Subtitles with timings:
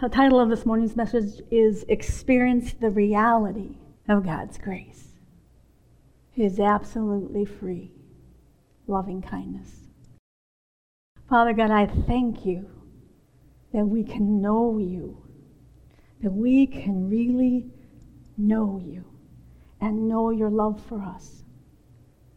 [0.00, 3.76] The title of this morning's message is Experience the Reality
[4.08, 5.08] of God's Grace.
[6.30, 7.92] His absolutely free
[8.86, 9.68] loving kindness.
[11.28, 12.70] Father God, I thank you
[13.74, 15.22] that we can know you,
[16.22, 17.66] that we can really
[18.38, 19.04] know you
[19.82, 21.42] and know your love for us.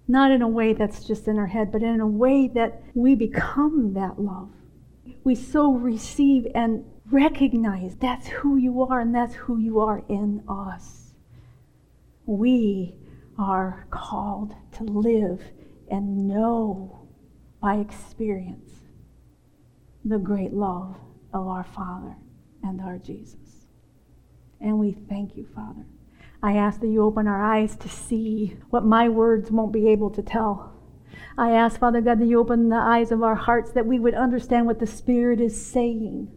[0.05, 3.15] Not in a way that's just in our head, but in a way that we
[3.15, 4.49] become that love.
[5.23, 6.83] We so receive and
[7.13, 11.13] recognize that's who you are and that's who you are in us.
[12.25, 12.95] We
[13.37, 15.41] are called to live
[15.89, 17.07] and know
[17.61, 18.71] by experience
[20.03, 20.97] the great love
[21.33, 22.15] of our Father
[22.63, 23.67] and our Jesus.
[24.59, 25.85] And we thank you, Father.
[26.41, 30.09] I ask that you open our eyes to see what my words won't be able
[30.11, 30.73] to tell.
[31.37, 34.13] I ask, Father God, that you open the eyes of our hearts that we would
[34.13, 36.31] understand what the Spirit is saying,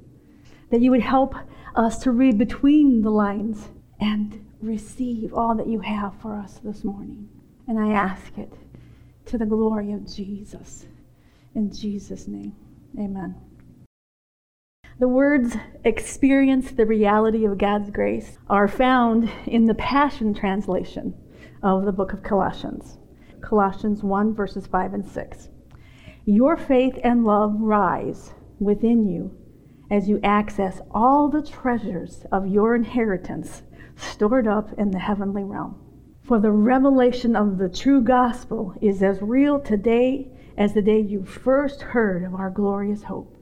[0.71, 1.35] that you would help
[1.75, 3.69] us to read between the lines
[4.01, 7.29] and receive all that you have for us this morning.
[7.69, 8.53] And I ask it
[9.27, 10.87] to the glory of Jesus.
[11.55, 12.55] In Jesus' name,
[12.99, 13.35] amen.
[14.99, 21.15] The words experience the reality of God's grace are found in the Passion Translation
[21.63, 22.99] of the book of Colossians.
[23.43, 25.49] Colossians 1, verses 5 and 6.
[26.25, 29.37] Your faith and love rise within you
[29.91, 33.63] as you access all the treasures of your inheritance
[33.97, 35.81] stored up in the heavenly realm.
[36.23, 41.25] For the revelation of the true gospel is as real today as the day you
[41.25, 43.37] first heard of our glorious hope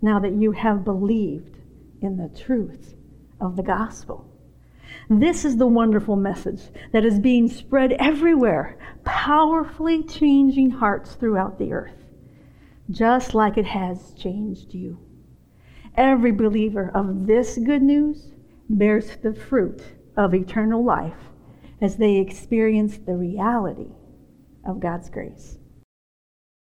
[0.00, 1.58] now that you have believed
[2.00, 2.94] in the truth
[3.40, 4.24] of the gospel.
[5.10, 11.72] This is the wonderful message that is being spread everywhere, powerfully changing hearts throughout the
[11.72, 12.04] earth,
[12.90, 14.98] just like it has changed you.
[15.96, 18.32] Every believer of this good news
[18.68, 19.82] bears the fruit
[20.14, 21.30] of eternal life
[21.80, 23.92] as they experience the reality
[24.66, 25.56] of God's grace.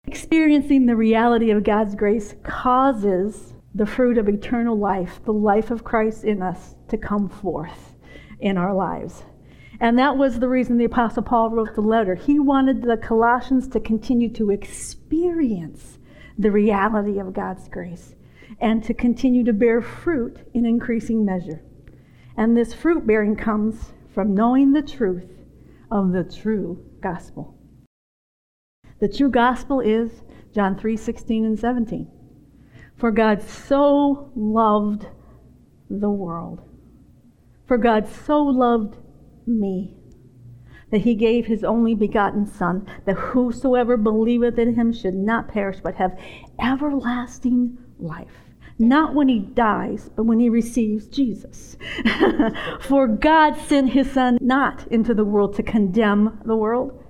[0.08, 5.84] Experiencing the reality of God's grace causes the fruit of eternal life, the life of
[5.84, 7.96] Christ in us, to come forth
[8.40, 9.24] in our lives.
[9.82, 12.16] And that was the reason the Apostle Paul wrote the letter.
[12.16, 16.00] He wanted the Colossians to continue to experience
[16.38, 18.16] the reality of God's grace
[18.62, 21.64] and to continue to bear fruit in increasing measure.
[22.38, 25.30] And this fruit bearing comes from knowing the truth
[25.92, 27.58] of the true gospel.
[29.00, 32.12] The true gospel is John 3 16 and 17.
[32.98, 35.08] For God so loved
[35.90, 36.62] the world.
[37.66, 38.98] For God so loved
[39.48, 39.96] me
[40.92, 45.80] that he gave his only begotten Son, that whosoever believeth in him should not perish,
[45.82, 46.18] but have
[46.60, 48.49] everlasting life.
[48.82, 51.76] Not when he dies, but when he receives Jesus.
[52.80, 57.04] For God sent his Son not into the world to condemn the world,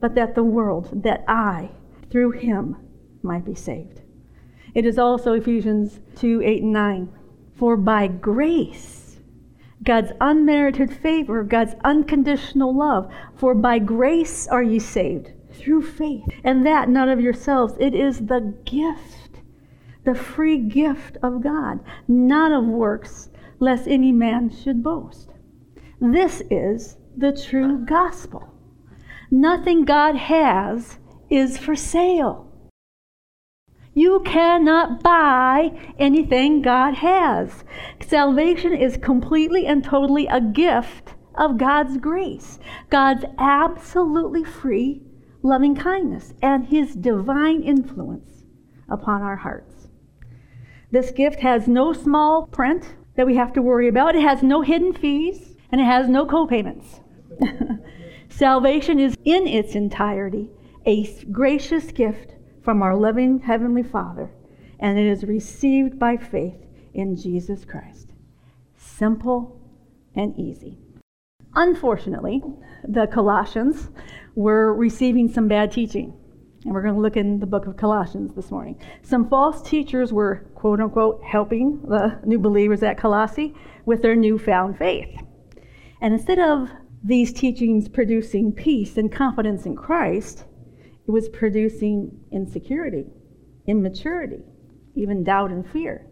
[0.00, 1.70] but that the world, that I,
[2.10, 2.76] through him,
[3.22, 4.00] might be saved.
[4.74, 7.08] It is also Ephesians 2 8 and 9.
[7.54, 9.20] For by grace,
[9.84, 16.64] God's unmerited favor, God's unconditional love, for by grace are ye saved through faith, and
[16.64, 17.74] that not of yourselves.
[17.78, 19.21] It is the gift,
[20.04, 25.30] the free gift of God, not of works, lest any man should boast.
[26.00, 28.52] This is the true gospel.
[29.30, 30.98] Nothing God has
[31.30, 32.48] is for sale.
[33.94, 37.64] You cannot buy anything God has.
[38.00, 42.58] Salvation is completely and totally a gift of God's grace,
[42.90, 45.02] God's absolutely free
[45.42, 48.44] loving kindness, and His divine influence
[48.88, 49.71] upon our hearts.
[50.92, 54.60] This gift has no small print that we have to worry about, it has no
[54.60, 57.00] hidden fees, and it has no co payments.
[58.28, 60.50] Salvation is in its entirety
[60.84, 64.30] a gracious gift from our loving Heavenly Father,
[64.78, 66.60] and it is received by faith
[66.92, 68.08] in Jesus Christ.
[68.76, 69.58] Simple
[70.14, 70.78] and easy.
[71.54, 72.42] Unfortunately,
[72.86, 73.88] the Colossians
[74.34, 76.12] were receiving some bad teaching.
[76.64, 78.78] And we're going to look in the book of Colossians this morning.
[79.02, 83.54] Some false teachers were, quote unquote, helping the new believers at Colossae
[83.84, 85.08] with their newfound faith.
[86.00, 86.70] And instead of
[87.02, 90.44] these teachings producing peace and confidence in Christ,
[91.06, 93.06] it was producing insecurity,
[93.66, 94.44] immaturity,
[94.94, 96.06] even doubt and fear.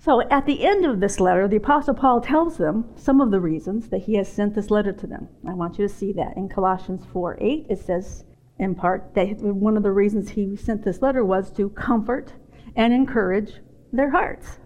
[0.00, 3.40] So at the end of this letter, the Apostle Paul tells them some of the
[3.40, 5.28] reasons that he has sent this letter to them.
[5.46, 6.36] I want you to see that.
[6.36, 8.24] In Colossians 4 8, it says,
[8.58, 12.32] in part, one of the reasons he sent this letter was to comfort
[12.74, 13.54] and encourage
[13.92, 14.58] their hearts.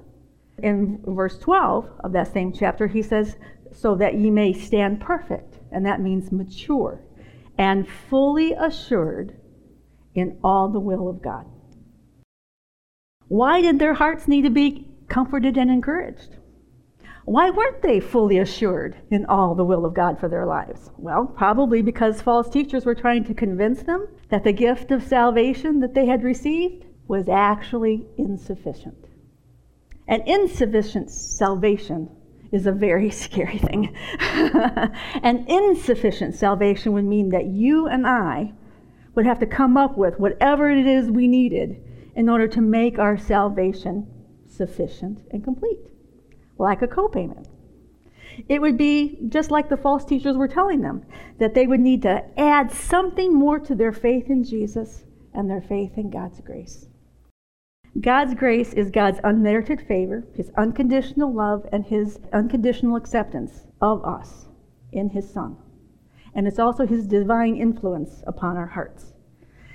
[0.63, 3.37] in verse 12 of that same chapter, he says,
[3.73, 5.59] So that ye may stand perfect.
[5.71, 7.01] And that means mature
[7.59, 9.37] and fully assured
[10.15, 11.47] in all the will of God.
[13.29, 16.37] Why did their hearts need to be comforted and encouraged?
[17.25, 20.91] Why weren't they fully assured in all the will of God for their lives?
[20.99, 25.81] Well, probably because false teachers were trying to convince them that the gift of salvation
[25.81, 29.07] that they had received was actually insufficient.
[30.09, 32.09] An insufficient salvation
[32.51, 33.97] is a very scary thing.
[34.19, 38.53] An insufficient salvation would mean that you and I
[39.15, 41.83] would have to come up with whatever it is we needed
[42.15, 44.07] in order to make our salvation
[44.49, 45.79] sufficient and complete,
[46.59, 47.47] like a copayment.
[48.49, 51.05] It would be just like the false teachers were telling them
[51.39, 55.05] that they would need to add something more to their faith in Jesus
[55.35, 56.87] and their faith in God's grace.
[58.01, 64.47] God's grace is God's unmerited favor, His unconditional love, and His unconditional acceptance of us
[64.93, 65.57] in His Son.
[66.35, 69.13] And it's also His divine influence upon our hearts.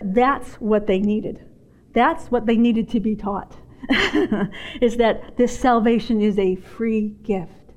[0.02, 1.46] That's what they needed.
[1.94, 3.56] That's what they needed to be taught.
[4.82, 7.74] is that this salvation is a free gift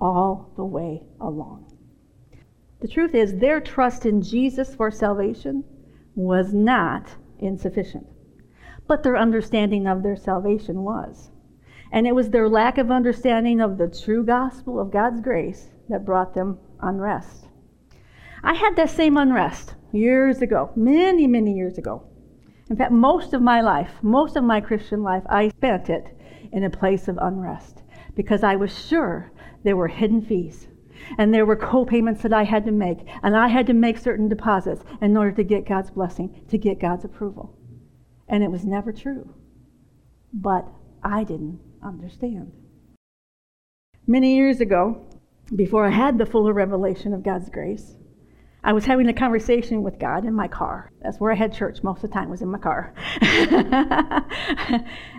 [0.00, 1.66] all the way along.
[2.80, 5.64] The truth is, their trust in Jesus for salvation
[6.14, 8.06] was not insufficient
[8.86, 11.30] but their understanding of their salvation was.
[11.92, 16.04] And it was their lack of understanding of the true gospel of God's grace that
[16.04, 17.48] brought them unrest.
[18.42, 22.02] I had that same unrest years ago, many, many years ago.
[22.72, 26.06] In fact, most of my life, most of my Christian life, I spent it
[26.52, 27.82] in a place of unrest
[28.16, 29.30] because I was sure
[29.62, 30.68] there were hidden fees
[31.18, 34.26] and there were co-payments that I had to make, and I had to make certain
[34.26, 37.54] deposits in order to get God's blessing, to get God's approval.
[38.26, 39.34] And it was never true.
[40.32, 40.66] But
[41.02, 42.52] I didn't understand.
[44.06, 45.04] Many years ago,
[45.54, 47.96] before I had the fuller revelation of God's grace,
[48.64, 50.92] I was having a conversation with God in my car.
[51.02, 52.94] That's where I had church most of the time, was in my car.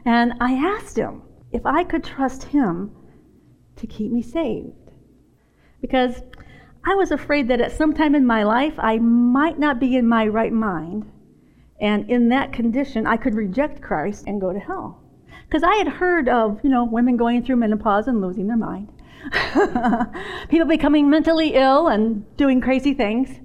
[0.05, 2.95] and I asked him if I could trust him
[3.75, 4.91] to keep me saved.
[5.81, 6.21] Because
[6.85, 10.07] I was afraid that at some time in my life I might not be in
[10.07, 11.11] my right mind
[11.83, 15.03] and in that condition, I could reject Christ and go to hell.
[15.45, 18.89] Because I had heard of, you know, women going through menopause and losing their mind.
[20.49, 23.39] people becoming mentally ill and doing crazy things.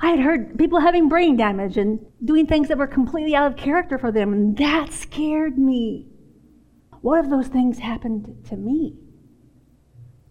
[0.00, 3.56] I had heard people having brain damage and doing things that were completely out of
[3.56, 6.08] character for them, and that scared me.
[7.00, 8.98] What if those things happened to me?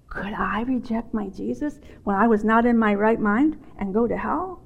[0.10, 4.08] Could I reject my Jesus when I was not in my right mind and go
[4.08, 4.62] to hell?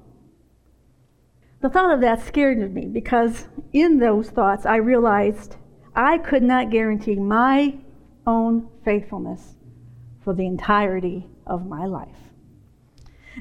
[1.60, 5.56] The thought of that scared me because in those thoughts I realized
[5.94, 7.78] I could not guarantee my
[8.26, 9.57] own faithfulness
[10.28, 12.34] for the entirety of my life.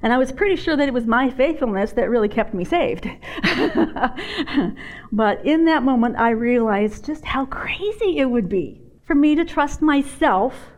[0.01, 3.09] And I was pretty sure that it was my faithfulness that really kept me saved.
[5.11, 9.43] but in that moment, I realized just how crazy it would be for me to
[9.43, 10.69] trust myself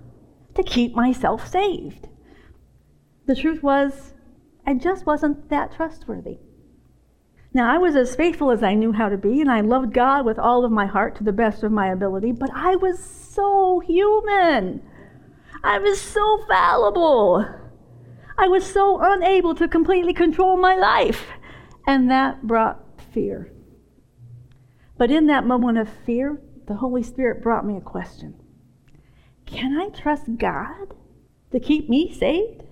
[0.55, 2.07] to keep myself saved.
[3.27, 4.13] The truth was,
[4.65, 6.39] I just wasn't that trustworthy.
[7.53, 10.25] Now, I was as faithful as I knew how to be, and I loved God
[10.25, 13.79] with all of my heart to the best of my ability, but I was so
[13.81, 14.81] human.
[15.63, 17.45] I was so fallible.
[18.37, 21.27] I was so unable to completely control my life.
[21.85, 23.51] And that brought fear.
[24.97, 28.35] But in that moment of fear, the Holy Spirit brought me a question
[29.45, 30.93] Can I trust God
[31.51, 32.63] to keep me saved?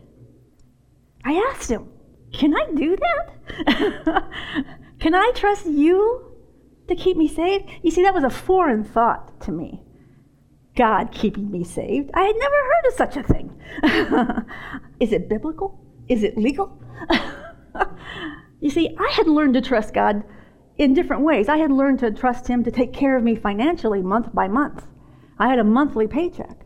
[1.26, 1.90] I asked him.
[2.32, 4.24] Can I do that?
[5.00, 6.36] Can I trust you
[6.88, 7.70] to keep me saved?
[7.82, 9.87] You see, that was a foreign thought to me.
[10.78, 12.12] God keeping me saved.
[12.14, 14.46] I had never heard of such a thing.
[15.00, 15.84] Is it biblical?
[16.08, 16.82] Is it legal?
[18.62, 20.24] you see, I had learned to trust God
[20.78, 21.50] in different ways.
[21.50, 24.88] I had learned to trust Him to take care of me financially month by month.
[25.40, 26.58] I had a monthly paycheck.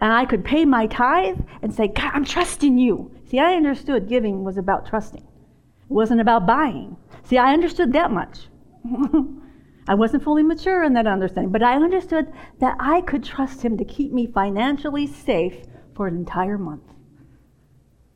[0.00, 3.12] And I could pay my tithe and say, God, I'm trusting you.
[3.30, 6.96] See, I understood giving was about trusting, it wasn't about buying.
[7.22, 8.48] See, I understood that much.
[9.88, 12.30] I wasn't fully mature in that understanding, but I understood
[12.60, 15.64] that I could trust Him to keep me financially safe
[15.96, 16.84] for an entire month.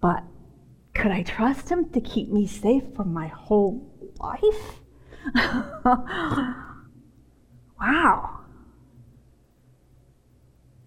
[0.01, 0.23] But
[0.95, 4.81] could I trust Him to keep me safe for my whole life?
[7.81, 8.41] wow.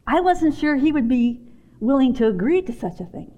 [0.07, 1.41] I wasn't sure He would be
[1.79, 3.31] willing to agree to such a thing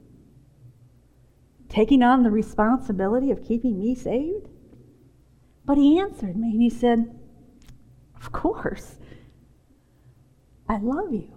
[1.70, 4.48] taking on the responsibility of keeping me saved?
[5.66, 7.14] But he answered me and he said,
[8.28, 8.98] Of course.
[10.68, 11.32] I love you.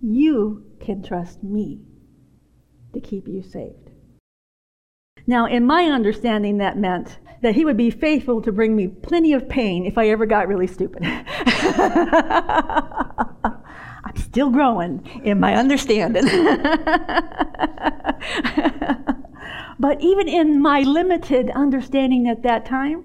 [0.00, 1.80] you can trust me
[2.94, 3.90] to keep you saved.
[5.26, 9.34] Now, in my understanding, that meant that he would be faithful to bring me plenty
[9.34, 11.02] of pain if I ever got really stupid.
[11.04, 11.26] I'm
[14.16, 16.24] still growing in my understanding.
[19.78, 23.04] but even in my limited understanding at that time,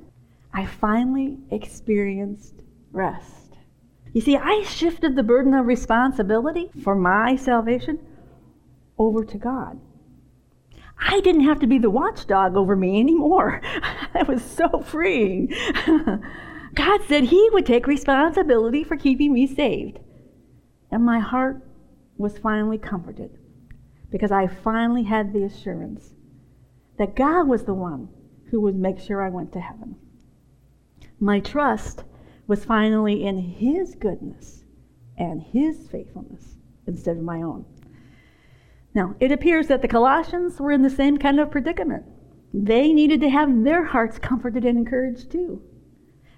[0.54, 3.58] I finally experienced rest.
[4.14, 8.00] You see, I shifted the burden of responsibility for my salvation
[8.98, 9.80] over to God.
[11.00, 13.62] I didn't have to be the watchdog over me anymore.
[14.14, 15.54] That was so freeing.
[16.76, 20.00] God said He would take responsibility for keeping me saved.
[20.92, 21.64] And my heart
[22.18, 23.38] was finally comforted
[24.10, 26.16] because I finally had the assurance
[26.98, 28.10] that God was the one
[28.50, 29.96] who would make sure I went to heaven.
[31.22, 32.06] My trust
[32.48, 34.64] was finally in His goodness
[35.18, 36.56] and His faithfulness
[36.88, 37.66] instead of my own.
[38.96, 42.06] Now, it appears that the Colossians were in the same kind of predicament.
[42.54, 45.62] They needed to have their hearts comforted and encouraged too.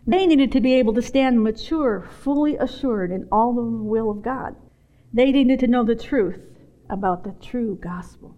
[0.08, 4.24] They needed to be able to stand mature, fully assured in all the will of
[4.24, 4.56] God.
[5.14, 6.40] They needed to know the truth
[6.90, 8.36] about the true gospel,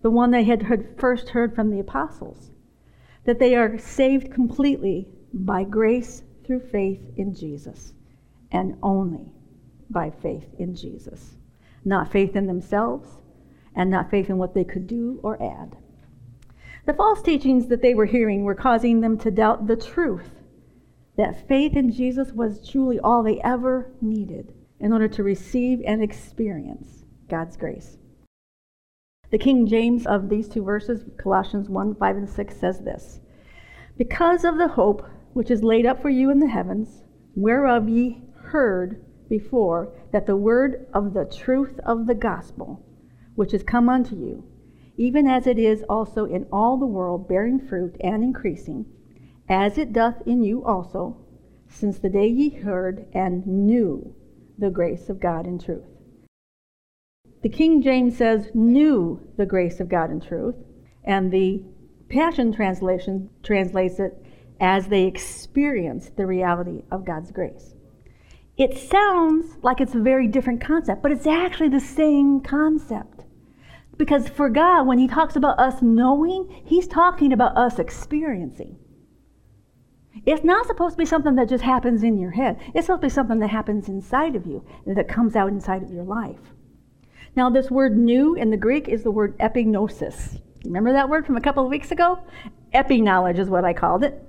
[0.00, 2.50] the one they had heard, first heard from the apostles,
[3.24, 5.08] that they are saved completely
[5.44, 7.92] by grace through faith in Jesus,
[8.50, 9.32] and only
[9.90, 11.36] by faith in Jesus
[11.86, 13.08] not faith in themselves,
[13.74, 15.76] and not faith in what they could do or add.
[16.84, 20.42] The false teachings that they were hearing were causing them to doubt the truth
[21.16, 26.02] that faith in Jesus was truly all they ever needed in order to receive and
[26.02, 27.96] experience God's grace.
[29.30, 33.20] The King James of these two verses, Colossians 1 5 and 6, says this
[33.96, 37.02] Because of the hope which is laid up for you in the heavens,
[37.34, 42.82] whereof ye heard before that the word of the truth of the gospel,
[43.34, 44.42] which is come unto you,
[44.96, 48.86] even as it is also in all the world, bearing fruit and increasing,
[49.46, 51.14] as it doth in you also,
[51.68, 54.14] since the day ye heard and knew
[54.56, 55.84] the grace of God in truth.
[57.42, 60.56] The King James says, knew the grace of God in truth,
[61.04, 61.62] and the
[62.08, 64.22] Passion Translation translates it
[64.60, 67.74] as they experience the reality of God's grace.
[68.56, 73.24] It sounds like it's a very different concept, but it's actually the same concept.
[73.98, 78.78] Because for God, when He talks about us knowing, He's talking about us experiencing.
[80.24, 82.58] It's not supposed to be something that just happens in your head.
[82.74, 85.90] It's supposed to be something that happens inside of you, that comes out inside of
[85.90, 86.40] your life.
[87.34, 90.40] Now, this word knew in the Greek is the word epignosis.
[90.64, 92.18] Remember that word from a couple of weeks ago?
[92.72, 94.22] Epi knowledge is what I called it.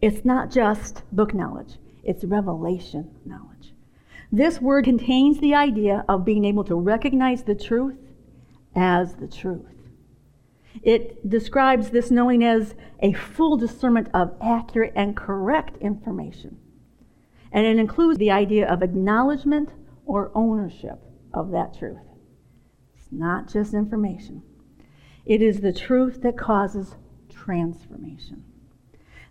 [0.00, 3.74] It's not just book knowledge, it's revelation knowledge.
[4.30, 7.98] This word contains the idea of being able to recognize the truth
[8.76, 9.74] as the truth.
[10.82, 16.58] It describes this knowing as a full discernment of accurate and correct information.
[17.50, 19.70] And it includes the idea of acknowledgement
[20.04, 21.00] or ownership
[21.32, 21.98] of that truth.
[22.94, 24.42] It's not just information,
[25.24, 26.94] it is the truth that causes
[27.28, 28.44] transformation.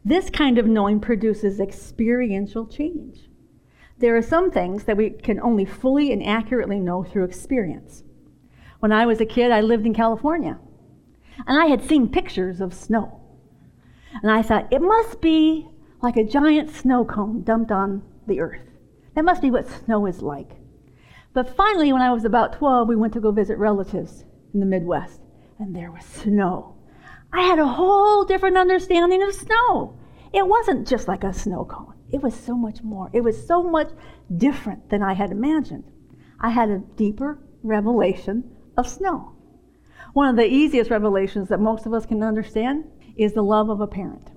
[0.08, 3.28] This kind of knowing produces experiential change.
[3.98, 8.06] There are some things that we can only fully and accurately know through experience.
[8.80, 10.60] When I was a kid, I lived in California,
[11.46, 13.20] and I had seen pictures of snow.
[14.22, 15.68] And I thought, it must be
[16.02, 18.64] like a giant snow cone dumped on the earth.
[19.14, 20.52] That must be what snow is like.
[21.34, 24.24] But finally, when I was about 12, we went to go visit relatives
[24.54, 25.20] in the Midwest,
[25.60, 26.77] and there was snow.
[27.38, 30.00] I had a whole different understanding of snow.
[30.34, 33.12] It wasn't just like a snow cone, it was so much more.
[33.14, 33.92] It was so much
[34.36, 35.84] different than I had imagined.
[36.40, 39.34] I had a deeper revelation of snow.
[40.14, 43.82] One of the easiest revelations that most of us can understand is the love of
[43.82, 44.32] a parent.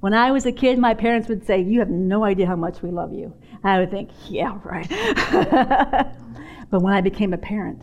[0.00, 2.82] When I was a kid, my parents would say, You have no idea how much
[2.82, 3.32] we love you.
[3.62, 4.88] I would think, Yeah, right.
[6.70, 7.82] but when I became a parent,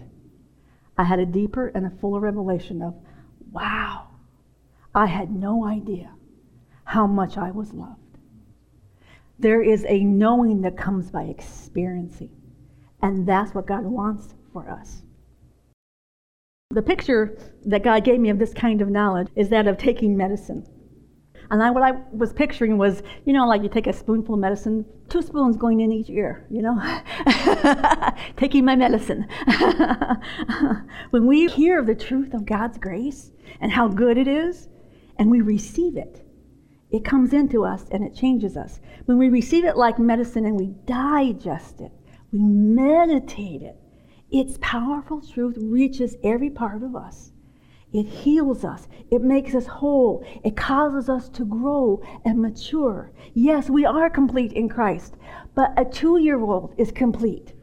[0.98, 2.94] I had a deeper and a fuller revelation of,
[3.54, 4.10] Wow,
[5.00, 6.12] I had no idea
[6.84, 8.18] how much I was loved.
[9.40, 12.32] There is a knowing that comes by experiencing,
[13.02, 15.04] and that's what God wants for us.
[16.72, 20.18] The picture that God gave me of this kind of knowledge is that of taking
[20.18, 20.68] medicine.
[21.50, 24.42] And I, what I was picturing was, you know, like you take a spoonful of
[24.42, 26.78] medicine, two spoons going in each ear, you know,
[28.36, 29.30] taking my medicine.
[31.12, 34.68] when we hear of the truth of God's grace and how good it is,
[35.20, 36.26] and we receive it,
[36.90, 38.80] it comes into us and it changes us.
[39.06, 41.92] When we receive it like medicine and we digest it,
[42.32, 43.76] We meditate it.
[44.32, 47.32] Its powerful truth reaches every part of us.
[47.92, 48.88] It heals us.
[49.10, 50.24] It makes us whole.
[50.44, 53.12] It causes us to grow and mature.
[53.34, 55.16] Yes, we are complete in Christ,
[55.56, 57.54] but a two year old is complete,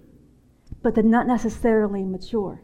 [0.83, 2.61] but not necessarily mature.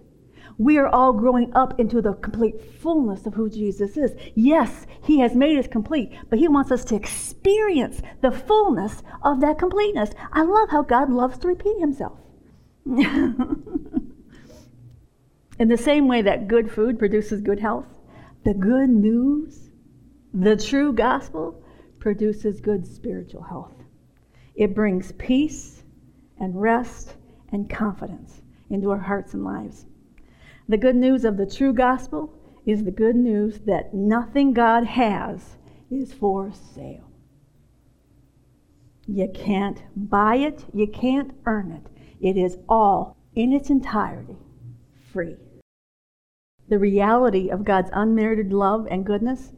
[0.63, 4.15] We are all growing up into the complete fullness of who Jesus is.
[4.37, 9.41] Yes, He has made us complete, but He wants us to experience the fullness of
[9.41, 10.13] that completeness.
[10.33, 12.17] I love how God loves to repeat Himself.
[12.87, 13.27] In
[15.59, 17.89] the same way that good food produces good health,
[18.45, 19.69] the good news,
[20.33, 21.61] the true gospel,
[21.99, 23.75] produces good spiritual health.
[24.55, 25.83] It brings peace
[26.39, 27.17] and rest
[27.51, 29.87] and confidence into our hearts and lives.
[30.69, 32.33] The good news of the true gospel
[32.65, 35.57] is the good news that nothing God has
[35.91, 37.11] is for sale.
[39.07, 41.91] You can't buy it, you can't earn it.
[42.21, 44.37] It is all in its entirety
[45.13, 45.37] free.
[46.69, 49.53] The reality of God's unmerited love and goodness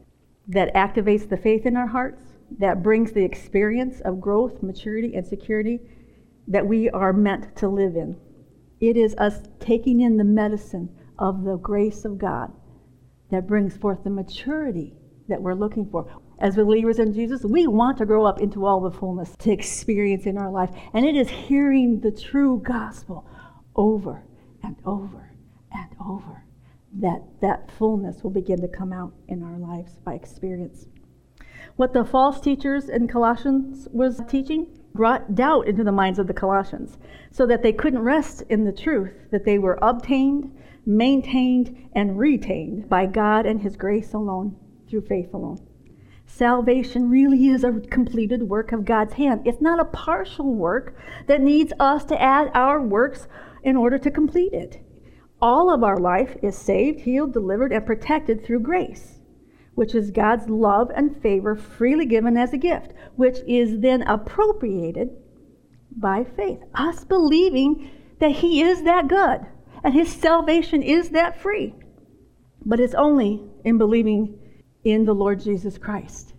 [0.47, 2.21] that activates the faith in our hearts,
[2.59, 5.79] that brings the experience of growth, maturity, and security
[6.47, 8.17] that we are meant to live in.
[8.79, 12.51] It is us taking in the medicine of the grace of God
[13.31, 14.93] that brings forth the maturity
[15.27, 16.07] that we're looking for.
[16.39, 20.25] As believers in Jesus, we want to grow up into all the fullness to experience
[20.25, 20.69] in our life.
[20.93, 23.25] And it is hearing the true gospel
[23.75, 24.23] over
[24.63, 25.31] and over
[25.71, 26.43] and over
[26.97, 30.87] that that fullness will begin to come out in our lives by experience.
[31.75, 36.33] What the false teachers in Colossians was teaching brought doubt into the minds of the
[36.33, 36.97] Colossians
[37.31, 40.51] so that they couldn't rest in the truth that they were obtained,
[40.85, 44.55] maintained, and retained by God and His grace alone
[44.89, 45.59] through faith alone.
[46.25, 49.41] Salvation really is a completed work of God's hand.
[49.45, 50.97] It's not a partial work
[51.27, 53.27] that needs us to add our works
[53.63, 54.81] in order to complete it.
[55.41, 59.14] All of our life is saved, healed, delivered, and protected through grace,
[59.75, 65.09] which is God's love and favor freely given as a gift, which is then appropriated
[65.95, 66.59] by faith.
[66.73, 69.45] Us believing that He is that good
[69.83, 71.75] and His salvation is that free.
[72.65, 74.39] But it's only in believing
[74.83, 76.33] in the Lord Jesus Christ.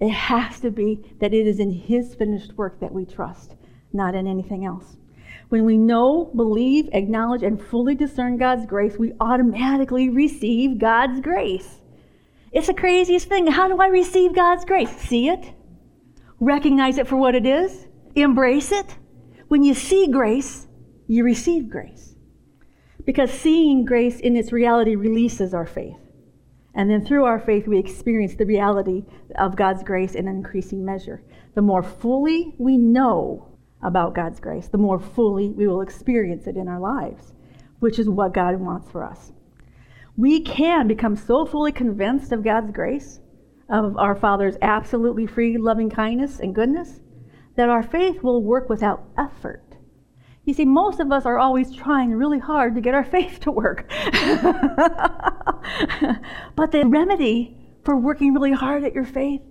[0.00, 3.56] It has to be that it is in His finished work that we trust,
[3.92, 4.96] not in anything else.
[5.48, 11.80] When we know, believe, acknowledge, and fully discern God's grace, we automatically receive God's grace.
[12.54, 13.48] It's the craziest thing.
[13.48, 14.96] How do I receive God's grace?
[14.96, 15.52] See it,
[16.38, 18.96] recognize it for what it is, embrace it.
[19.48, 20.68] When you see grace,
[21.08, 22.14] you receive grace.
[23.04, 25.98] Because seeing grace in its reality releases our faith.
[26.76, 29.04] And then through our faith, we experience the reality
[29.36, 31.22] of God's grace in increasing measure.
[31.54, 33.48] The more fully we know
[33.82, 37.32] about God's grace, the more fully we will experience it in our lives,
[37.80, 39.32] which is what God wants for us.
[40.16, 43.20] We can become so fully convinced of God's grace,
[43.68, 47.00] of our Father's absolutely free loving kindness and goodness,
[47.56, 49.62] that our faith will work without effort.
[50.44, 53.50] You see, most of us are always trying really hard to get our faith to
[53.50, 53.88] work.
[56.54, 59.42] but the remedy for working really hard at your faith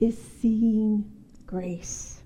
[0.00, 1.10] is seeing
[1.46, 2.22] grace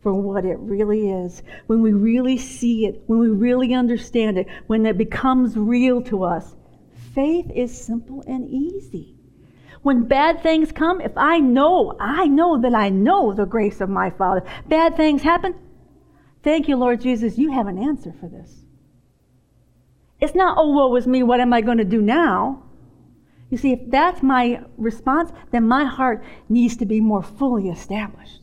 [0.00, 4.48] for what it really is, when we really see it, when we really understand it,
[4.66, 6.56] when it becomes real to us,
[7.14, 9.16] faith is simple and easy.
[9.82, 13.88] When bad things come, if I know, I know that I know the grace of
[13.88, 15.54] my Father, bad things happen,
[16.42, 18.64] thank you, Lord Jesus, you have an answer for this.
[20.20, 22.62] It's not, oh, woe is me, what am I going to do now?
[23.50, 28.42] You see, if that's my response, then my heart needs to be more fully established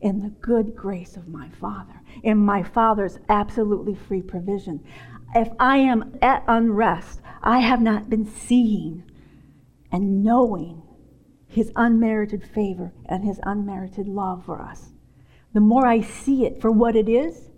[0.00, 4.82] in the good grace of my Father, in my Father's absolutely free provision.
[5.34, 9.04] If I am at unrest, I have not been seeing
[9.92, 10.82] and knowing
[11.46, 14.90] His unmerited favor and His unmerited love for us.
[15.52, 17.50] The more I see it for what it is,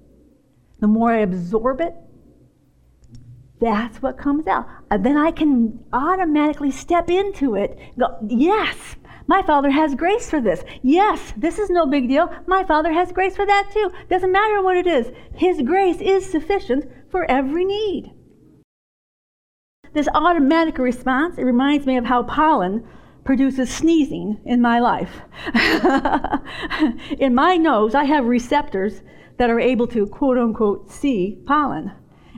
[0.81, 1.95] the more I absorb it,
[3.61, 4.67] that's what comes out.
[4.91, 7.79] And then I can automatically step into it.
[7.99, 8.97] Go, yes,
[9.29, 10.65] my Father has grace for this.
[10.83, 12.29] Yes, this is no big deal.
[12.47, 13.93] My Father has grace for that too.
[14.11, 18.13] Doesn't matter what it is, His grace is sufficient for every need.
[19.93, 22.85] This automatic response, it reminds me of how pollen
[23.25, 25.21] produces sneezing in my life.
[27.19, 29.03] in my nose, I have receptors
[29.37, 31.93] that are able to quote unquote see pollen.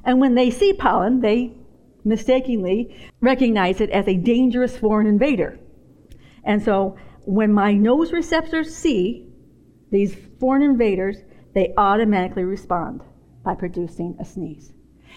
[0.05, 1.57] And when they see pollen, they
[2.05, 5.59] mistakenly recognize it as a dangerous foreign invader.
[6.45, 9.29] And so when my nose receptors see
[9.91, 11.17] these foreign invaders,
[11.55, 13.01] they automatically respond.
[13.45, 14.73] By producing a sneeze.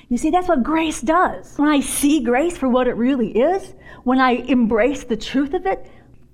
[0.10, 1.58] You see, that's what grace does.
[1.58, 5.66] When I see grace for what it really is, when I embrace the truth of
[5.66, 5.90] it,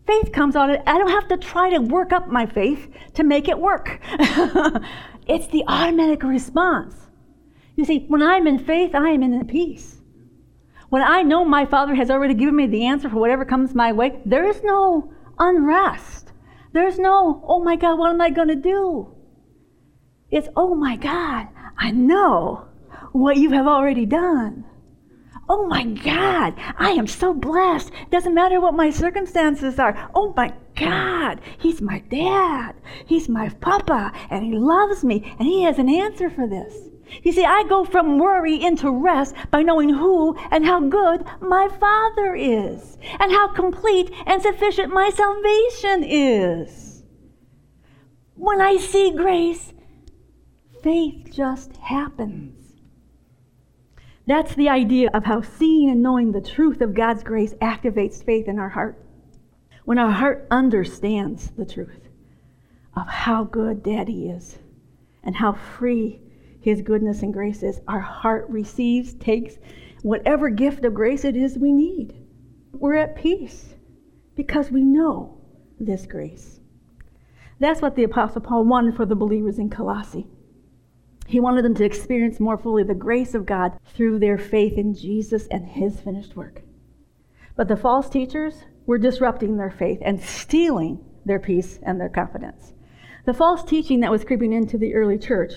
[0.06, 0.70] faith comes out.
[0.70, 4.00] I don't have to try to work up my faith to make it work.
[5.28, 6.96] it's the automatic response.
[7.76, 9.98] You see, when I'm in faith, I am in peace.
[10.90, 13.92] When I know my Father has already given me the answer for whatever comes my
[13.92, 16.32] way, there is no unrest.
[16.72, 19.16] There's no, oh my God, what am I going to do?
[20.30, 22.66] It's, oh my God, I know
[23.12, 24.66] what you have already done.
[25.50, 27.92] Oh my God, I am so blessed.
[28.10, 30.10] Doesn't matter what my circumstances are.
[30.16, 32.76] Oh my God, He's my dad.
[33.06, 36.90] He's my papa, and He loves me, and He has an answer for this.
[37.22, 41.68] You see, I go from worry into rest by knowing who and how good my
[41.68, 47.04] Father is, and how complete and sufficient my salvation is.
[48.36, 49.74] When I see grace,
[50.84, 52.60] faith just happens.
[54.28, 58.48] That's the idea of how seeing and knowing the truth of God's grace activates faith
[58.48, 59.04] in our heart.
[59.86, 62.10] When our heart understands the truth
[62.96, 64.60] of how good Daddy is
[65.24, 66.22] and how free
[66.62, 69.58] His goodness and grace is, our heart receives, takes
[70.04, 72.14] whatever gift of grace it is we need.
[72.74, 73.76] We're at peace
[74.36, 75.38] because we know
[75.80, 76.60] this grace.
[77.60, 80.28] That's what the Apostle Paul wanted for the believers in Colossae.
[81.26, 84.94] He wanted them to experience more fully the grace of God through their faith in
[84.94, 86.62] Jesus and his finished work.
[87.56, 92.74] But the false teachers were disrupting their faith and stealing their peace and their confidence.
[93.26, 95.54] The false teaching that was creeping into the early church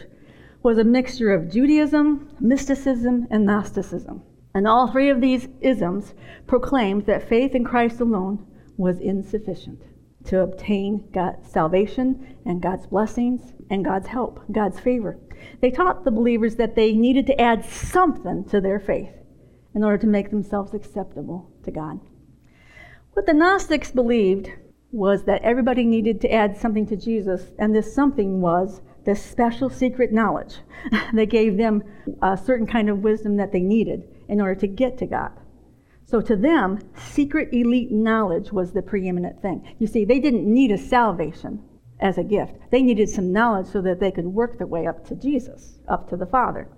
[0.63, 4.23] was a mixture of Judaism, mysticism, and Gnosticism.
[4.55, 6.15] And all three of these isms
[6.47, 9.83] proclaimed that faith in Christ alone was insufficient
[10.25, 15.19] to obtain God's salvation and God's blessings and God's help, God's favor.
[15.61, 19.11] They taught the believers that they needed to add something to their faith
[19.75, 22.01] in order to make themselves acceptable to God.
[23.13, 24.51] What the Gnostics believed
[24.93, 29.71] was that everybody needed to add something to Jesus, and this something was this special
[29.71, 30.59] secret knowledge
[31.15, 31.83] that gave them
[32.23, 35.33] a certain kind of wisdom that they needed in order to get to God.
[36.05, 39.75] So to them, secret elite knowledge was the preeminent thing.
[39.79, 41.63] You see, they didn't need a salvation
[42.01, 42.55] as a gift.
[42.71, 46.09] They needed some knowledge so that they could work their way up to Jesus, up
[46.11, 46.69] to the Father.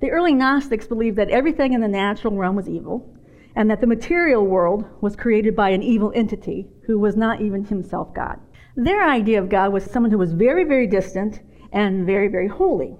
[0.00, 3.14] The early Gnostics believed that everything in the natural realm was evil,
[3.54, 7.64] and that the material world was created by an evil entity who was not even
[7.64, 8.38] himself God.
[8.76, 11.40] Their idea of God was someone who was very, very distant
[11.72, 12.96] and very, very holy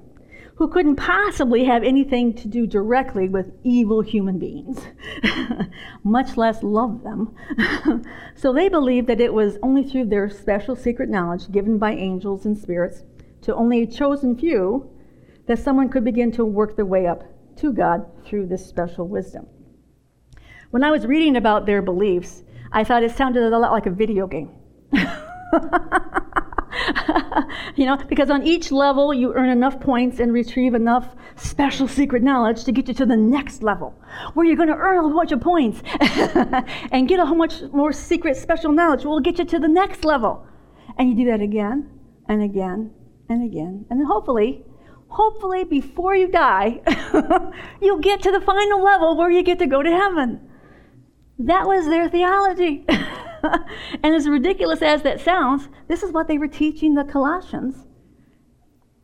[0.56, 4.86] who couldn't possibly have anything to do directly with evil human beings,
[6.04, 7.34] much less love them.
[8.34, 12.46] so they believed that it was only through their special secret knowledge given by angels
[12.46, 13.02] and spirits
[13.42, 14.90] to only a chosen few
[15.46, 17.24] that someone could begin to work their way up
[17.56, 19.46] to God through this special wisdom.
[20.70, 22.42] When I was reading about their beliefs,
[22.72, 24.50] I thought it sounded a lot like a video game.
[27.76, 32.22] you know, because on each level you earn enough points and retrieve enough special secret
[32.22, 33.94] knowledge to get you to the next level,
[34.34, 35.82] where you're going to earn a whole bunch of points
[36.92, 40.04] and get a whole much more secret special knowledge will get you to the next
[40.04, 40.46] level.
[40.98, 41.90] And you do that again
[42.28, 42.90] and again
[43.28, 43.86] and again.
[43.90, 44.64] And then hopefully,
[45.08, 46.80] hopefully before you die,
[47.82, 50.40] you'll get to the final level where you get to go to heaven.
[51.38, 52.86] That was their theology.
[54.02, 57.86] and as ridiculous as that sounds, this is what they were teaching the Colossians.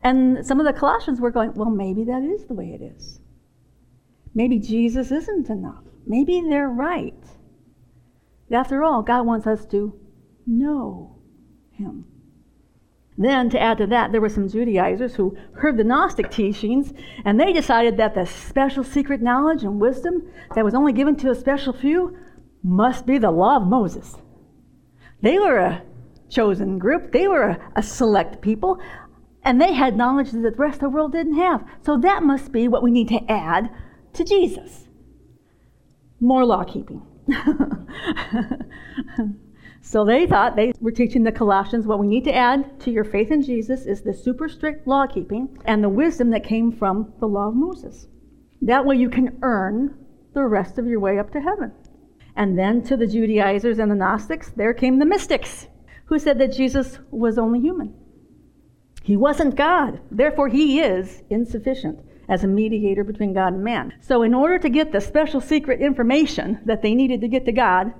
[0.01, 3.19] And some of the Colossians were going, well, maybe that is the way it is.
[4.35, 5.83] Maybe Jesus isn't enough.
[6.05, 7.13] Maybe they're right.
[8.51, 9.99] After all, God wants us to
[10.45, 11.17] know
[11.71, 12.05] Him.
[13.17, 16.93] Then, to add to that, there were some Judaizers who heard the Gnostic teachings
[17.25, 21.29] and they decided that the special secret knowledge and wisdom that was only given to
[21.29, 22.17] a special few
[22.63, 24.17] must be the law of Moses.
[25.23, 25.81] They were a
[26.29, 28.79] chosen group, they were a, a select people,
[29.43, 31.65] and they had knowledge that the rest of the world didn't have.
[31.81, 33.71] So that must be what we need to add
[34.13, 34.83] to Jesus
[36.23, 37.01] more law keeping.
[39.81, 43.03] so they thought they were teaching the Colossians what we need to add to your
[43.03, 47.13] faith in Jesus is the super strict law keeping and the wisdom that came from
[47.19, 48.07] the law of Moses.
[48.61, 49.97] That way you can earn
[50.33, 51.73] the rest of your way up to heaven.
[52.35, 55.67] And then to the Judaizers and the Gnostics, there came the mystics,
[56.05, 57.93] who said that Jesus was only human.
[59.03, 63.93] He wasn't God, therefore, he is insufficient as a mediator between God and man.
[63.99, 67.51] So, in order to get the special secret information that they needed to get to
[67.51, 67.93] God,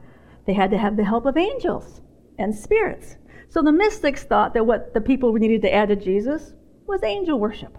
[0.45, 2.01] they had to have the help of angels
[2.37, 3.17] and spirits.
[3.49, 6.53] So, the mystics thought that what the people needed to add to Jesus
[6.87, 7.77] was angel worship.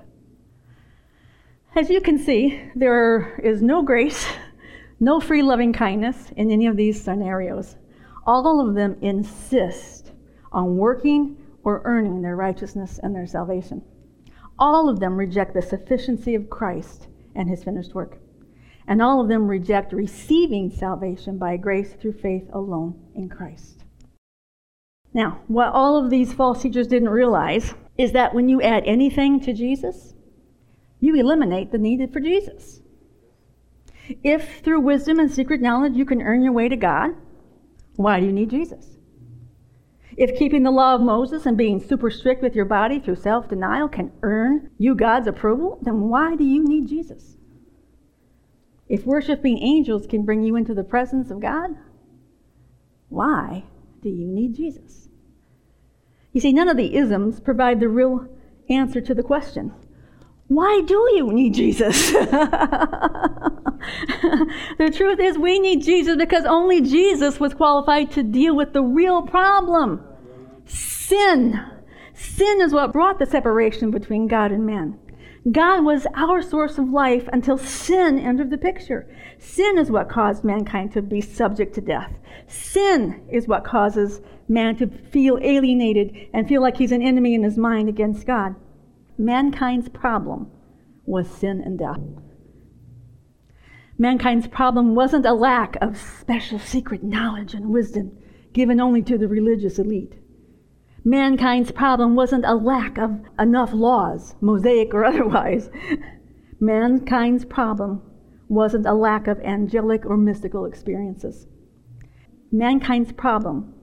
[1.74, 4.26] As you can see, there is no grace,
[5.00, 7.76] no free loving kindness in any of these scenarios.
[8.26, 10.12] All of them insist
[10.52, 13.82] on working or earning their righteousness and their salvation.
[14.58, 18.18] All of them reject the sufficiency of Christ and his finished work.
[18.86, 23.84] And all of them reject receiving salvation by grace through faith alone in Christ.
[25.12, 29.40] Now, what all of these false teachers didn't realize is that when you add anything
[29.40, 30.14] to Jesus,
[31.00, 32.80] you eliminate the need for Jesus.
[34.22, 37.10] If through wisdom and secret knowledge you can earn your way to God,
[37.96, 38.96] why do you need Jesus?
[40.16, 43.48] If keeping the law of Moses and being super strict with your body through self
[43.48, 47.36] denial can earn you God's approval, then why do you need Jesus?
[48.88, 51.70] If worshiping angels can bring you into the presence of God,
[53.08, 53.64] why
[54.02, 55.08] do you need Jesus?
[56.32, 58.28] You see, none of the isms provide the real
[58.68, 59.72] answer to the question
[60.48, 62.10] why do you need Jesus?
[62.12, 62.20] the
[64.94, 69.22] truth is, we need Jesus because only Jesus was qualified to deal with the real
[69.22, 70.04] problem
[70.66, 71.60] sin.
[72.14, 74.98] Sin is what brought the separation between God and man.
[75.50, 79.06] God was our source of life until sin entered the picture.
[79.38, 82.12] Sin is what caused mankind to be subject to death.
[82.46, 87.42] Sin is what causes man to feel alienated and feel like he's an enemy in
[87.42, 88.54] his mind against God.
[89.18, 90.50] Mankind's problem
[91.06, 92.00] was sin and death.
[93.96, 98.16] Mankind's problem wasn't a lack of special secret knowledge and wisdom
[98.52, 100.14] given only to the religious elite.
[101.04, 105.70] Mankind's problem wasn't a lack of enough laws, Mosaic or otherwise.
[106.60, 108.02] Mankind's problem
[108.48, 111.46] wasn't a lack of angelic or mystical experiences.
[112.50, 113.74] Mankind's problem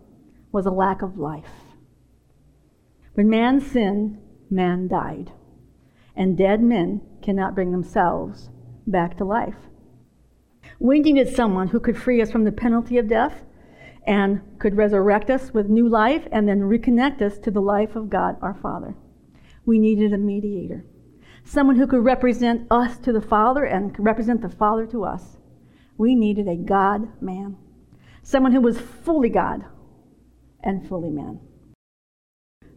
[0.51, 1.51] was a lack of life.
[3.13, 4.17] When man sinned,
[4.51, 5.31] man died.
[6.15, 8.49] And dead men cannot bring themselves
[8.85, 9.55] back to life.
[10.79, 13.43] We needed someone who could free us from the penalty of death
[14.05, 18.09] and could resurrect us with new life and then reconnect us to the life of
[18.09, 18.95] God our Father.
[19.65, 20.85] We needed a mediator,
[21.43, 25.37] someone who could represent us to the Father and represent the Father to us.
[25.97, 27.57] We needed a God man,
[28.23, 29.63] someone who was fully God
[30.63, 31.39] and fully man.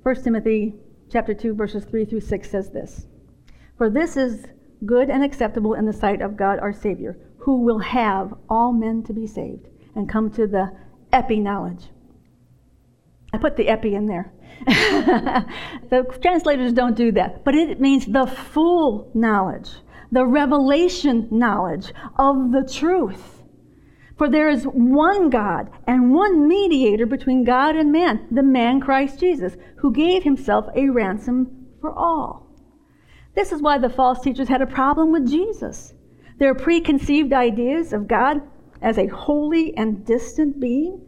[0.02, 0.74] 1 Timothy
[1.14, 3.06] chapter 2 verses 3 through 6 says this.
[3.78, 4.46] For this is
[4.84, 9.04] good and acceptable in the sight of God our Savior, who will have all men
[9.04, 10.72] to be saved and come to the
[11.12, 11.84] epi knowledge.
[13.32, 14.32] I put the epi in there.
[14.66, 19.70] the translators don't do that, but it means the full knowledge,
[20.10, 23.43] the revelation knowledge of the truth.
[24.16, 29.18] For there is one God and one mediator between God and man, the man Christ
[29.18, 32.46] Jesus, who gave himself a ransom for all.
[33.34, 35.94] This is why the false teachers had a problem with Jesus.
[36.38, 38.40] Their preconceived ideas of God
[38.80, 41.00] as a holy and distant being,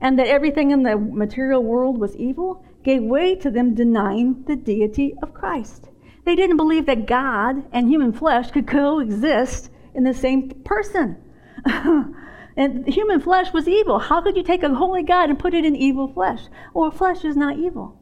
[0.00, 4.54] and that everything in the material world was evil, gave way to them denying the
[4.54, 5.88] deity of Christ.
[6.24, 11.16] They didn't believe that God and human flesh could coexist in the same person.
[12.56, 13.98] and human flesh was evil.
[13.98, 16.40] How could you take a holy God and put it in evil flesh?
[16.72, 18.00] Well, flesh is not evil.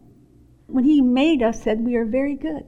[0.66, 2.62] When He made us, said we are very good.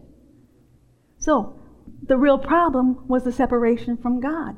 [1.19, 1.59] So,
[2.03, 4.57] the real problem was the separation from God.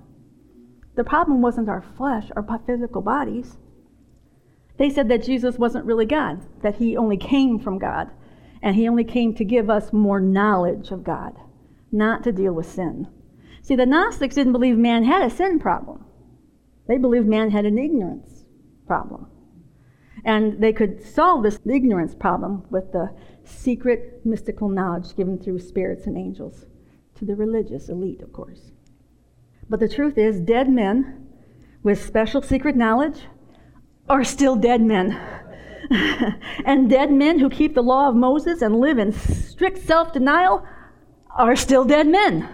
[0.97, 3.57] The problem wasn't our flesh, our physical bodies.
[4.79, 8.11] They said that Jesus wasn't really God, that he only came from God,
[8.63, 11.37] and he only came to give us more knowledge of God,
[11.93, 13.07] not to deal with sin.
[13.63, 16.05] See, the Gnostics didn't believe man had a sin problem,
[16.89, 18.45] they believed man had an ignorance
[18.87, 19.29] problem.
[20.25, 26.07] And they could solve this ignorance problem with the secret mystical knowledge given through spirits
[26.07, 26.67] and angels
[27.15, 28.73] to the religious elite, of course.
[29.69, 31.27] But the truth is, dead men
[31.83, 33.21] with special secret knowledge
[34.09, 35.19] are still dead men.
[36.65, 40.67] and dead men who keep the law of Moses and live in strict self denial
[41.37, 42.49] are still dead men.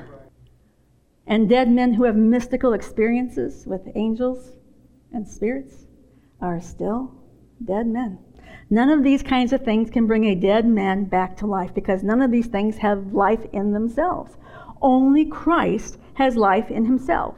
[1.26, 4.52] And dead men who have mystical experiences with angels
[5.12, 5.86] and spirits
[6.40, 7.12] are still
[7.64, 8.18] dead men.
[8.70, 12.02] None of these kinds of things can bring a dead man back to life because
[12.02, 14.36] none of these things have life in themselves.
[14.82, 17.36] Only Christ has life in himself.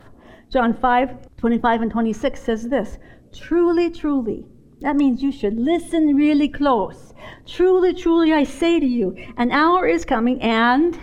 [0.51, 2.99] John 5 25 and 26 says this
[3.33, 4.46] Truly, truly,
[4.81, 7.14] that means you should listen really close.
[7.44, 10.99] Truly, truly, I say to you, an hour is coming and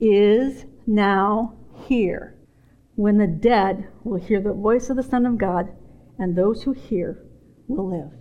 [0.00, 1.54] is now
[1.86, 2.36] here
[2.96, 5.68] when the dead will hear the voice of the Son of God,
[6.18, 7.24] and those who hear
[7.66, 8.12] will live.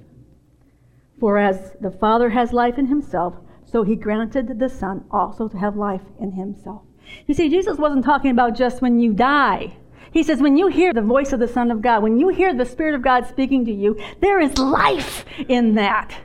[1.19, 5.57] For as the Father has life in himself, so he granted the Son also to
[5.57, 6.81] have life in himself.
[7.27, 9.77] You see, Jesus wasn't talking about just when you die.
[10.11, 12.53] He says, when you hear the voice of the Son of God, when you hear
[12.53, 16.15] the Spirit of God speaking to you, there is life in that.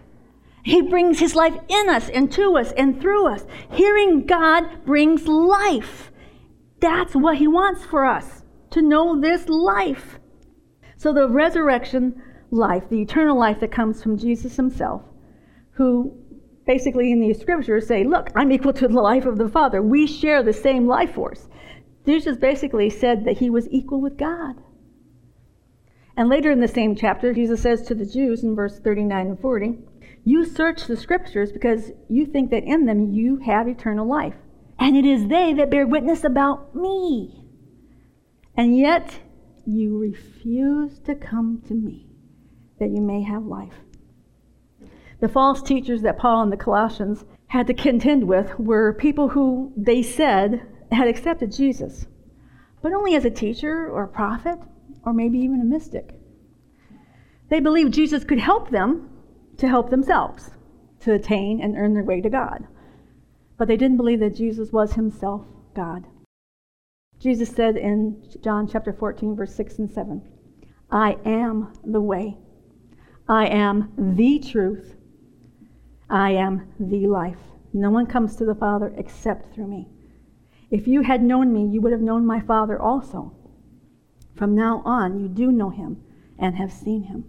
[0.63, 3.45] He brings His life in us and to us and through us.
[3.73, 6.13] Hearing God brings life.
[6.81, 10.19] That's what He wants for us to know this life.
[10.97, 15.03] So, the resurrection life, the eternal life that comes from Jesus Himself,
[15.73, 16.17] who
[16.67, 19.83] basically in the scriptures say, Look, I'm equal to the life of the Father.
[19.83, 21.49] We share the same life force.
[22.07, 24.57] Jesus basically said that He was equal with God.
[26.17, 29.41] And later in the same chapter, Jesus says to the Jews in verse 39 and
[29.41, 29.79] 40,
[30.25, 34.35] You search the scriptures because you think that in them you have eternal life.
[34.79, 37.45] And it is they that bear witness about me.
[38.57, 39.21] And yet
[39.67, 42.07] you refuse to come to me
[42.79, 43.75] that you may have life.
[45.21, 49.73] The false teachers that Paul and the Colossians had to contend with were people who
[49.77, 50.63] they said
[50.93, 52.07] had accepted Jesus,
[52.83, 54.59] but only as a teacher or a prophet
[55.05, 56.15] or maybe even a mystic.
[57.49, 59.11] They believed Jesus could help them
[59.57, 60.51] to help themselves,
[61.01, 62.67] to attain and earn their way to God.
[63.59, 65.43] But they didn't believe that Jesus was himself
[65.75, 66.07] God.
[67.19, 70.23] Jesus said in John chapter 14, verse 6 and 7,
[70.91, 72.39] I am the way,
[73.29, 74.95] I am the truth,
[76.09, 77.39] I am the life.
[77.73, 79.89] No one comes to the Father except through me.
[80.71, 83.35] If you had known me, you would have known my Father also.
[84.37, 86.03] From now on, you do know him
[86.39, 87.25] and have seen him.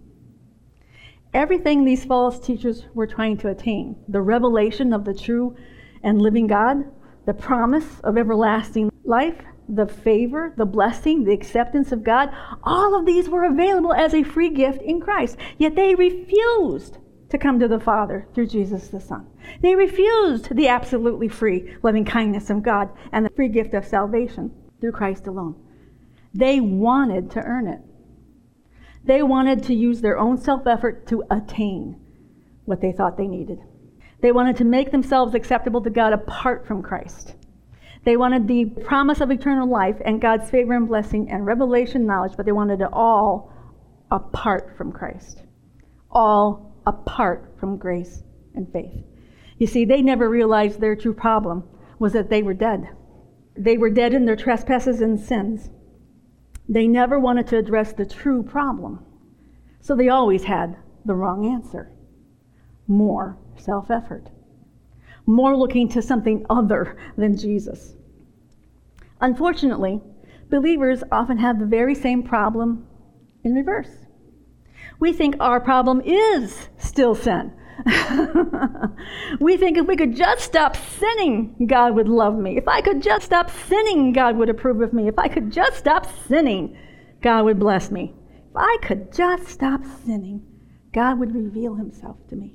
[1.34, 5.56] Everything these false teachers were trying to attain the revelation of the true
[6.02, 6.84] and living God,
[7.26, 12.30] the promise of everlasting life, the favor, the blessing, the acceptance of God
[12.64, 15.36] all of these were available as a free gift in Christ.
[15.58, 19.26] Yet they refused to come to the Father through Jesus the Son.
[19.60, 24.50] They refused the absolutely free loving kindness of God and the free gift of salvation
[24.80, 25.54] through Christ alone.
[26.34, 27.80] They wanted to earn it.
[29.04, 32.00] They wanted to use their own self effort to attain
[32.64, 33.60] what they thought they needed.
[34.20, 37.34] They wanted to make themselves acceptable to God apart from Christ.
[38.04, 42.32] They wanted the promise of eternal life and God's favor and blessing and revelation knowledge,
[42.36, 43.52] but they wanted it all
[44.10, 45.42] apart from Christ.
[46.10, 48.22] All apart from grace
[48.54, 49.04] and faith.
[49.58, 51.64] You see, they never realized their true problem
[51.98, 52.88] was that they were dead.
[53.56, 55.68] They were dead in their trespasses and sins.
[56.68, 59.04] They never wanted to address the true problem.
[59.82, 61.90] So they always had the wrong answer
[62.86, 64.30] more self effort,
[65.26, 67.94] more looking to something other than Jesus.
[69.20, 70.00] Unfortunately,
[70.48, 72.86] believers often have the very same problem
[73.44, 74.06] in reverse
[75.00, 77.52] we think our problem is still sin.
[79.40, 82.58] we think if we could just stop sinning, God would love me.
[82.58, 85.08] If I could just stop sinning, God would approve of me.
[85.08, 86.76] If I could just stop sinning,
[87.22, 88.14] God would bless me.
[88.50, 90.42] If I could just stop sinning,
[90.92, 92.54] God would reveal himself to me.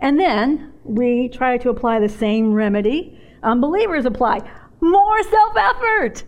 [0.00, 4.40] And then we try to apply the same remedy unbelievers apply
[4.80, 6.24] more self effort.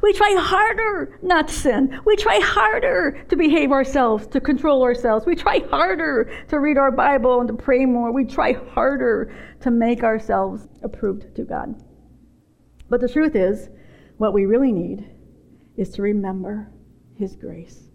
[0.00, 2.00] We try harder not to sin.
[2.04, 5.26] We try harder to behave ourselves, to control ourselves.
[5.26, 8.12] We try harder to read our Bible and to pray more.
[8.12, 11.82] We try harder to make ourselves approved to God.
[12.88, 13.70] But the truth is,
[14.18, 15.04] what we really need
[15.76, 16.70] is to remember
[17.16, 17.87] His grace,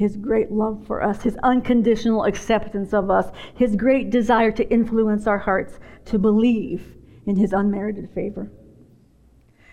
[0.00, 5.26] His great love for us, His unconditional acceptance of us, His great desire to influence
[5.26, 8.50] our hearts to believe in His unmerited favor.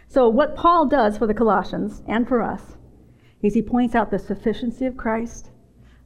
[0.10, 2.76] So, what Paul does for the Colossians and for us
[3.42, 5.52] is he points out the sufficiency of Christ,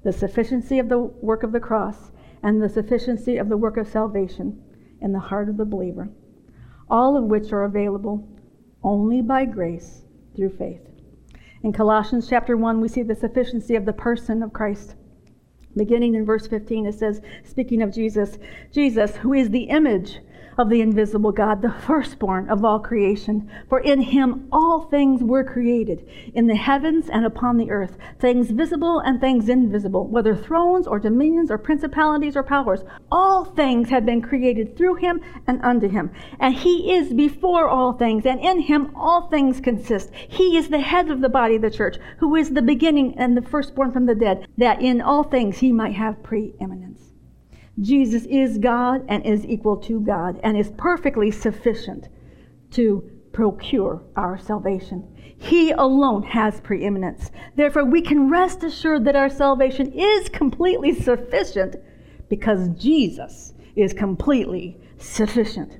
[0.03, 2.11] the sufficiency of the work of the cross,
[2.43, 4.61] and the sufficiency of the work of salvation
[5.01, 6.11] in the heart of the believer,
[6.91, 8.29] all of which are available
[8.83, 10.03] only by grace
[10.35, 10.90] through faith.
[11.63, 14.95] In Colossians chapter 1, we see the sufficiency of the person of Christ.
[15.75, 18.37] Beginning in verse 15, it says, speaking of Jesus,
[18.71, 20.19] Jesus, who is the image
[20.57, 23.49] of the invisible God, the firstborn of all creation.
[23.69, 28.51] For in him all things were created, in the heavens and upon the earth, things
[28.51, 32.83] visible and things invisible, whether thrones or dominions or principalities or powers.
[33.11, 36.11] All things have been created through him and unto him.
[36.39, 40.11] And he is before all things, and in him all things consist.
[40.13, 43.35] He is the head of the body of the church, who is the beginning and
[43.35, 47.10] the firstborn from the dead, that in all things he might have preeminence.
[47.81, 52.07] Jesus is God and is equal to God and is perfectly sufficient
[52.71, 55.07] to procure our salvation.
[55.37, 57.31] He alone has preeminence.
[57.55, 61.75] Therefore, we can rest assured that our salvation is completely sufficient
[62.29, 65.77] because Jesus is completely sufficient.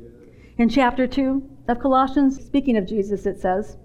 [0.58, 3.78] In chapter 2, of Colossians, speaking of Jesus, it says,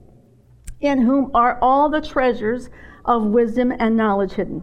[0.80, 2.70] In whom are all the treasures
[3.04, 4.62] of wisdom and knowledge hidden.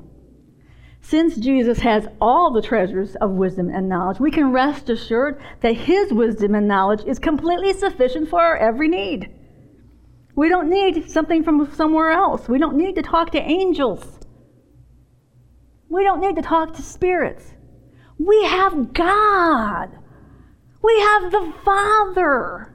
[1.06, 5.76] Since Jesus has all the treasures of wisdom and knowledge, we can rest assured that
[5.76, 9.30] his wisdom and knowledge is completely sufficient for our every need.
[10.34, 12.48] We don't need something from somewhere else.
[12.48, 14.22] We don't need to talk to angels.
[15.90, 17.54] We don't need to talk to spirits.
[18.18, 19.90] We have God.
[20.82, 22.74] We have the Father.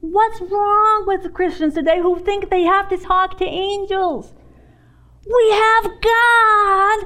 [0.00, 4.32] What's wrong with Christians today who think they have to talk to angels?
[5.28, 7.04] We have God.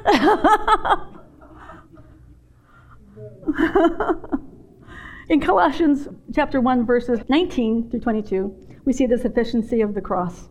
[5.29, 8.55] In Colossians chapter 1 verses 19 through 22,
[8.85, 10.49] we see the sufficiency of the cross.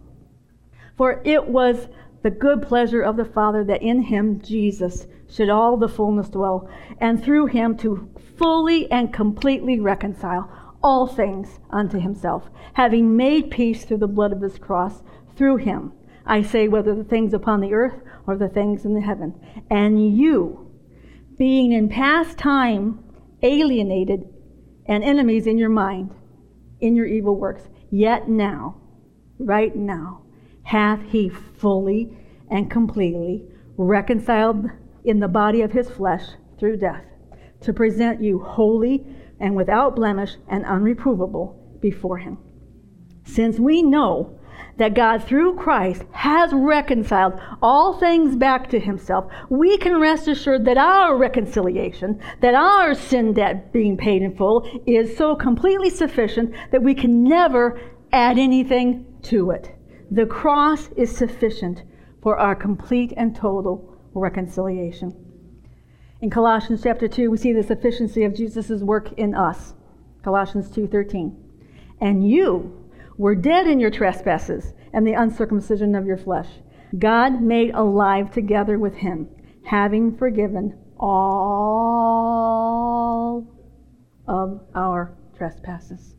[0.97, 1.87] For it was
[2.23, 6.69] the good pleasure of the Father that in him, Jesus, should all the fullness dwell,
[6.99, 13.85] and through him to fully and completely reconcile all things unto himself, having made peace
[13.85, 15.03] through the blood of his cross,
[15.35, 15.93] through him
[16.25, 19.33] I say, whether the things upon the earth or the things in the heaven.
[19.69, 20.71] And you,
[21.37, 23.03] being in past time
[23.41, 24.27] alienated
[24.85, 26.11] and enemies in your mind,
[26.79, 28.79] in your evil works, yet now,
[29.39, 30.21] right now,
[30.63, 32.15] hath he fully
[32.49, 33.45] and completely
[33.77, 34.65] reconciled
[35.03, 36.23] in the body of his flesh
[36.59, 37.03] through death,
[37.61, 39.05] to present you holy
[39.39, 42.37] and without blemish and unreprovable before him.
[43.23, 44.39] Since we know
[44.77, 50.65] that God, through Christ, has reconciled all things back to himself, we can rest assured
[50.65, 56.53] that our reconciliation, that our sin debt being paid in full, is so completely sufficient
[56.71, 57.79] that we can never
[58.11, 59.75] add anything to it.
[60.09, 61.83] The cross is sufficient
[62.21, 65.13] for our complete and total reconciliation.
[66.21, 69.73] In Colossians chapter 2, we see the sufficiency of Jesus' work in us.
[70.23, 71.35] Colossians 2:13.
[71.99, 72.80] And you
[73.21, 76.47] were dead in your trespasses and the uncircumcision of your flesh.
[76.97, 79.29] God made alive together with him,
[79.63, 81.21] having forgiven all
[84.27, 86.15] of our trespasses.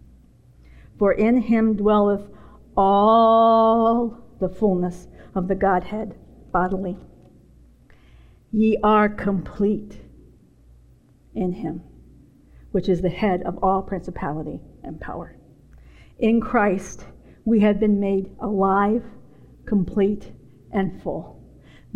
[0.97, 2.31] For in him dwelleth
[2.77, 6.15] all the fullness of the Godhead
[6.53, 6.97] bodily.
[8.53, 10.03] Ye are complete
[11.35, 11.83] in him,
[12.71, 15.37] which is the head of all principality and power.
[16.23, 17.05] In Christ,
[17.45, 19.03] we have been made alive,
[19.67, 20.31] complete,
[20.71, 21.43] and full.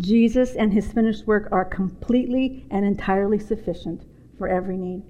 [0.01, 4.03] Jesus and his finished work are completely and entirely sufficient
[4.37, 5.03] for every need.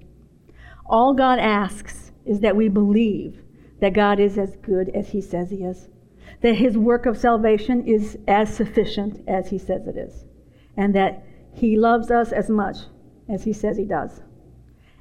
[0.86, 3.42] All God asks is that we believe
[3.80, 5.88] that God is as good as he says he is,
[6.42, 10.26] that his work of salvation is as sufficient as he says it is,
[10.76, 12.76] and that he loves us as much
[13.28, 14.22] as he says he does.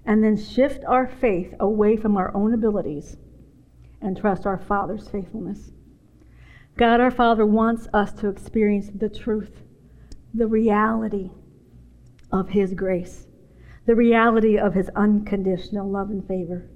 [0.07, 3.17] And then shift our faith away from our own abilities
[4.01, 5.71] and trust our Father's faithfulness.
[6.77, 9.63] God our Father wants us to experience the truth,
[10.33, 11.31] the reality
[12.31, 13.25] of His grace,
[13.85, 16.69] the reality of His unconditional love and favor.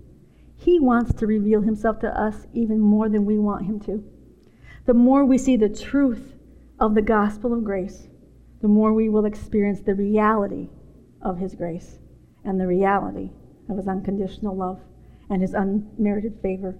[0.56, 4.04] He wants to reveal Himself to us even more than we want Him to.
[4.86, 6.34] The more we see the truth
[6.80, 8.08] of the gospel of grace,
[8.62, 10.70] the more we will experience the reality
[11.22, 12.00] of His grace
[12.44, 13.30] and the reality
[13.70, 14.80] of His unconditional love
[15.30, 16.76] and His unmerited favor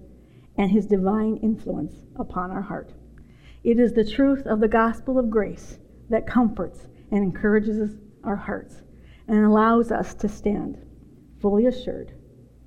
[0.56, 2.92] and his divine influence upon our heart.
[3.64, 5.78] It is the truth of the gospel of grace
[6.10, 8.82] that comforts and encourages our hearts
[9.28, 10.78] and allows us to stand
[11.40, 12.12] fully assured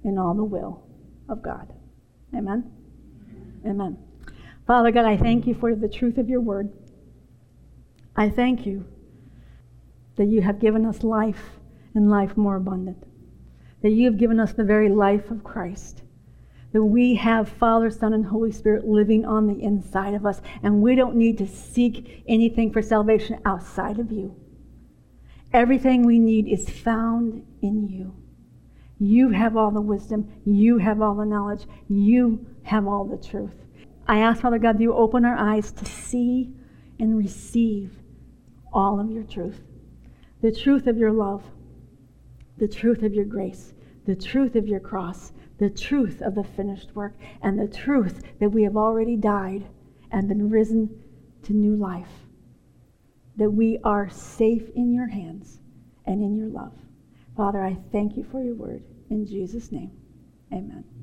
[0.04, 0.84] in all the will
[1.30, 1.74] of God.
[2.36, 2.72] Amen?
[3.66, 3.98] Amen.
[4.68, 6.72] Father God, I thank you for the truth of your word.
[8.16, 8.86] I thank you
[10.16, 11.60] that you have given us life
[11.94, 13.04] and life more abundant,
[13.82, 16.02] that you have given us the very life of Christ
[16.76, 20.82] that we have Father, Son, and Holy Spirit living on the inside of us, and
[20.82, 24.36] we don't need to seek anything for salvation outside of you.
[25.53, 28.13] Everything we need is found in you.
[28.99, 33.55] You have all the wisdom, you have all the knowledge, you have all the truth.
[34.05, 36.51] I ask, Father God, that you open our eyes to see
[36.99, 37.99] and receive
[38.73, 39.61] all of your truth
[40.41, 41.41] the truth of your love,
[42.57, 43.73] the truth of your grace,
[44.05, 48.49] the truth of your cross, the truth of the finished work and the truth that
[48.49, 49.66] we have already died
[50.12, 51.01] and been risen
[51.43, 52.28] to new life.
[53.38, 55.60] That we are safe in your hands
[56.06, 56.74] and in your love.
[57.36, 58.84] Father, I thank you for your word.
[59.10, 59.91] In Jesus' name,
[60.51, 60.95] amen.